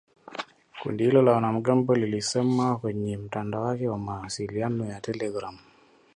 Kundi 0.81 1.03
hilo 1.03 1.21
la 1.21 1.31
wanamgambo 1.31 1.95
lilisema 1.95 2.77
kwenye 2.77 3.17
mtandao 3.17 3.61
wake 3.63 3.87
wa 3.87 3.97
mawasiliano 3.97 4.85
ya 4.85 5.01
telegram. 5.01 5.57